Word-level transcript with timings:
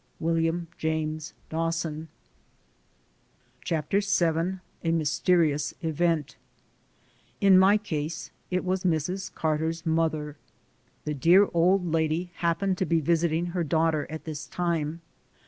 William 0.19 0.67
Jcme* 0.79 1.31
Dawson. 1.51 2.07
CHAPTER 3.63 3.99
VH 3.99 4.59
A 4.83 4.91
MYSTERIOUS 4.91 5.75
EVENT 5.83 6.37
IN 7.39 7.59
my 7.59 7.77
case 7.77 8.31
it 8.49 8.65
was 8.65 8.83
Mrs. 8.83 9.31
Carter's 9.35 9.85
mother. 9.85 10.37
The 11.05 11.13
dear 11.13 11.47
old 11.53 11.85
lady 11.91 12.31
happened 12.37 12.79
to 12.79 12.85
be 12.87 12.99
visiting 12.99 13.45
her 13.53 13.63
daugh 13.63 13.91
ter 13.91 14.07
at 14.09 14.23
this 14.23 14.47
time. 14.47 15.01